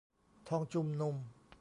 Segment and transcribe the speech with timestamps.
[0.49, 1.15] ทองชุมนุม